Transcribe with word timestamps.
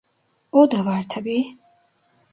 O 0.51 0.71
da 0.71 0.85
var 0.85 1.03
tabii. 1.09 1.57